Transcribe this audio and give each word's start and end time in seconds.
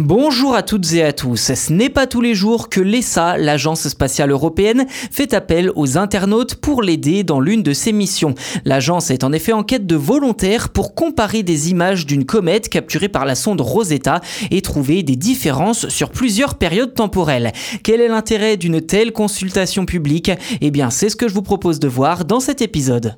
Bonjour 0.00 0.56
à 0.56 0.64
toutes 0.64 0.92
et 0.94 1.04
à 1.04 1.12
tous. 1.12 1.54
Ce 1.54 1.72
n'est 1.72 1.88
pas 1.88 2.08
tous 2.08 2.20
les 2.20 2.34
jours 2.34 2.68
que 2.68 2.80
l'ESA, 2.80 3.38
l'Agence 3.38 3.86
spatiale 3.86 4.32
européenne, 4.32 4.86
fait 4.88 5.32
appel 5.34 5.70
aux 5.76 5.96
internautes 5.96 6.56
pour 6.56 6.82
l'aider 6.82 7.22
dans 7.22 7.38
l'une 7.38 7.62
de 7.62 7.72
ses 7.72 7.92
missions. 7.92 8.34
L'agence 8.64 9.12
est 9.12 9.22
en 9.22 9.32
effet 9.32 9.52
en 9.52 9.62
quête 9.62 9.86
de 9.86 9.94
volontaires 9.94 10.70
pour 10.70 10.96
comparer 10.96 11.44
des 11.44 11.70
images 11.70 12.06
d'une 12.06 12.24
comète 12.24 12.68
capturée 12.68 13.08
par 13.08 13.24
la 13.24 13.36
sonde 13.36 13.60
Rosetta 13.60 14.20
et 14.50 14.62
trouver 14.62 15.04
des 15.04 15.14
différences 15.14 15.88
sur 15.88 16.10
plusieurs 16.10 16.56
périodes 16.56 16.94
temporelles. 16.94 17.52
Quel 17.84 18.00
est 18.00 18.08
l'intérêt 18.08 18.56
d'une 18.56 18.80
telle 18.80 19.12
consultation 19.12 19.86
publique? 19.86 20.32
Eh 20.60 20.72
bien, 20.72 20.90
c'est 20.90 21.08
ce 21.08 21.14
que 21.14 21.28
je 21.28 21.34
vous 21.34 21.42
propose 21.42 21.78
de 21.78 21.86
voir 21.86 22.24
dans 22.24 22.40
cet 22.40 22.62
épisode. 22.62 23.14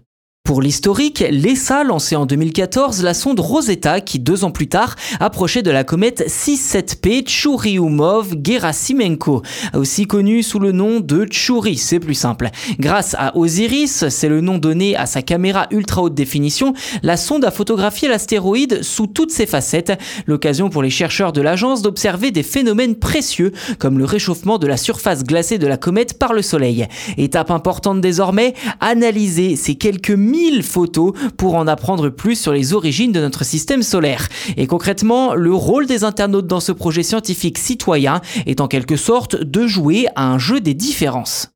Pour 0.46 0.62
l'historique, 0.62 1.22
l'ESA 1.28 1.82
lançait 1.82 2.14
en 2.14 2.24
2014 2.24 3.02
la 3.02 3.14
sonde 3.14 3.40
Rosetta 3.40 4.00
qui, 4.00 4.20
deux 4.20 4.44
ans 4.44 4.52
plus 4.52 4.68
tard, 4.68 4.94
approchait 5.18 5.64
de 5.64 5.72
la 5.72 5.82
comète 5.82 6.22
67P 6.28 7.26
Churyumov-Gerasimenko, 7.26 9.42
aussi 9.74 10.06
connue 10.06 10.44
sous 10.44 10.60
le 10.60 10.70
nom 10.70 11.00
de 11.00 11.26
Chury, 11.28 11.76
c'est 11.76 11.98
plus 11.98 12.14
simple. 12.14 12.50
Grâce 12.78 13.16
à 13.18 13.36
Osiris, 13.36 14.08
c'est 14.08 14.28
le 14.28 14.40
nom 14.40 14.58
donné 14.58 14.94
à 14.94 15.06
sa 15.06 15.20
caméra 15.20 15.66
ultra 15.72 16.02
haute 16.02 16.14
définition, 16.14 16.74
la 17.02 17.16
sonde 17.16 17.44
a 17.44 17.50
photographié 17.50 18.06
l'astéroïde 18.06 18.84
sous 18.84 19.08
toutes 19.08 19.32
ses 19.32 19.46
facettes, 19.46 19.98
l'occasion 20.28 20.70
pour 20.70 20.84
les 20.84 20.90
chercheurs 20.90 21.32
de 21.32 21.40
l'agence 21.40 21.82
d'observer 21.82 22.30
des 22.30 22.44
phénomènes 22.44 22.94
précieux 22.94 23.50
comme 23.80 23.98
le 23.98 24.04
réchauffement 24.04 24.58
de 24.58 24.68
la 24.68 24.76
surface 24.76 25.24
glacée 25.24 25.58
de 25.58 25.66
la 25.66 25.76
comète 25.76 26.20
par 26.20 26.32
le 26.32 26.42
Soleil. 26.42 26.86
Étape 27.18 27.50
importante 27.50 28.00
désormais, 28.00 28.54
analyser 28.78 29.56
ces 29.56 29.74
quelques 29.74 30.12
1000 30.36 30.62
photos 30.62 31.12
pour 31.38 31.54
en 31.54 31.66
apprendre 31.66 32.10
plus 32.10 32.38
sur 32.38 32.52
les 32.52 32.74
origines 32.74 33.12
de 33.12 33.20
notre 33.20 33.44
système 33.44 33.82
solaire. 33.82 34.28
Et 34.58 34.66
concrètement, 34.66 35.34
le 35.34 35.54
rôle 35.54 35.86
des 35.86 36.04
internautes 36.04 36.46
dans 36.46 36.60
ce 36.60 36.72
projet 36.72 37.02
scientifique 37.02 37.58
citoyen 37.58 38.20
est 38.46 38.60
en 38.60 38.68
quelque 38.68 38.96
sorte 38.96 39.36
de 39.36 39.66
jouer 39.66 40.06
à 40.14 40.30
un 40.30 40.38
jeu 40.38 40.60
des 40.60 40.74
différences. 40.74 41.55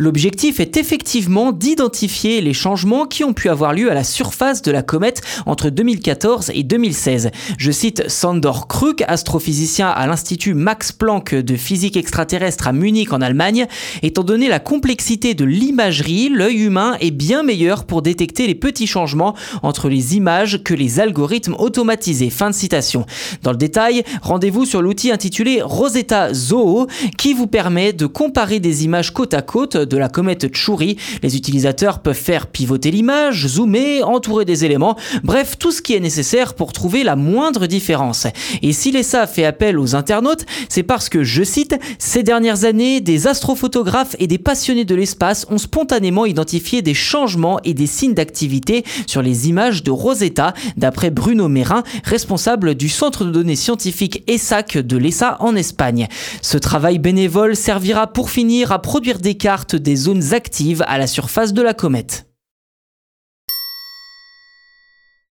L'objectif 0.00 0.60
est 0.60 0.76
effectivement 0.76 1.50
d'identifier 1.50 2.40
les 2.40 2.52
changements 2.52 3.04
qui 3.04 3.24
ont 3.24 3.32
pu 3.32 3.48
avoir 3.48 3.72
lieu 3.72 3.90
à 3.90 3.94
la 3.94 4.04
surface 4.04 4.62
de 4.62 4.70
la 4.70 4.84
comète 4.84 5.22
entre 5.44 5.70
2014 5.70 6.52
et 6.54 6.62
2016. 6.62 7.32
Je 7.58 7.72
cite 7.72 8.08
Sandor 8.08 8.68
Krug, 8.68 9.04
astrophysicien 9.08 9.88
à 9.88 10.06
l'Institut 10.06 10.54
Max 10.54 10.92
Planck 10.92 11.34
de 11.34 11.56
physique 11.56 11.96
extraterrestre 11.96 12.68
à 12.68 12.72
Munich 12.72 13.12
en 13.12 13.20
Allemagne. 13.20 13.66
Étant 14.04 14.22
donné 14.22 14.48
la 14.48 14.60
complexité 14.60 15.34
de 15.34 15.44
l'imagerie, 15.44 16.28
l'œil 16.28 16.62
humain 16.62 16.96
est 17.00 17.10
bien 17.10 17.42
meilleur 17.42 17.84
pour 17.84 18.00
détecter 18.00 18.46
les 18.46 18.54
petits 18.54 18.86
changements 18.86 19.34
entre 19.64 19.88
les 19.88 20.14
images 20.14 20.62
que 20.62 20.74
les 20.74 21.00
algorithmes 21.00 21.56
automatisés. 21.58 22.30
Fin 22.30 22.50
de 22.50 22.54
citation. 22.54 23.04
Dans 23.42 23.50
le 23.50 23.58
détail, 23.58 24.04
rendez-vous 24.22 24.64
sur 24.64 24.80
l'outil 24.80 25.10
intitulé 25.10 25.60
Rosetta 25.60 26.32
Zoho 26.32 26.86
qui 27.16 27.34
vous 27.34 27.48
permet 27.48 27.92
de 27.92 28.06
comparer 28.06 28.60
des 28.60 28.84
images 28.84 29.12
côte 29.12 29.34
à 29.34 29.42
côte 29.42 29.87
de 29.88 29.96
la 29.96 30.08
comète 30.08 30.54
Chury. 30.54 30.96
Les 31.22 31.36
utilisateurs 31.36 32.00
peuvent 32.00 32.14
faire 32.14 32.46
pivoter 32.46 32.90
l'image, 32.90 33.46
zoomer, 33.46 34.02
entourer 34.02 34.44
des 34.44 34.64
éléments, 34.64 34.96
bref, 35.24 35.56
tout 35.58 35.72
ce 35.72 35.82
qui 35.82 35.94
est 35.94 36.00
nécessaire 36.00 36.54
pour 36.54 36.72
trouver 36.72 37.04
la 37.04 37.16
moindre 37.16 37.66
différence. 37.66 38.26
Et 38.62 38.72
si 38.72 38.92
l'ESA 38.92 39.26
fait 39.26 39.44
appel 39.44 39.78
aux 39.78 39.94
internautes, 39.94 40.46
c'est 40.68 40.82
parce 40.82 41.08
que, 41.08 41.24
je 41.24 41.42
cite, 41.42 41.76
ces 41.98 42.22
dernières 42.22 42.64
années, 42.64 43.00
des 43.00 43.26
astrophotographes 43.26 44.16
et 44.18 44.26
des 44.26 44.38
passionnés 44.38 44.84
de 44.84 44.94
l'espace 44.94 45.46
ont 45.50 45.58
spontanément 45.58 46.26
identifié 46.26 46.82
des 46.82 46.94
changements 46.94 47.60
et 47.64 47.74
des 47.74 47.86
signes 47.86 48.14
d'activité 48.14 48.84
sur 49.06 49.22
les 49.22 49.48
images 49.48 49.82
de 49.82 49.90
Rosetta, 49.90 50.54
d'après 50.76 51.10
Bruno 51.10 51.48
Mérin, 51.48 51.82
responsable 52.04 52.74
du 52.74 52.88
centre 52.88 53.24
de 53.24 53.30
données 53.30 53.56
scientifiques 53.56 54.22
ESAC 54.26 54.78
de 54.78 54.96
l'ESA 54.96 55.36
en 55.40 55.56
Espagne. 55.56 56.08
Ce 56.42 56.58
travail 56.58 56.98
bénévole 56.98 57.56
servira 57.56 58.06
pour 58.06 58.30
finir 58.30 58.72
à 58.72 58.80
produire 58.80 59.18
des 59.18 59.34
cartes 59.34 59.76
des 59.78 59.96
zones 59.96 60.34
actives 60.34 60.84
à 60.86 60.98
la 60.98 61.06
surface 61.06 61.52
de 61.52 61.62
la 61.62 61.74
comète. 61.74 62.27